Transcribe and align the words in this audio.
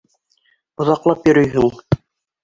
Оҙаҡлап 0.85 1.29
йөрөйһөң! 1.31 1.69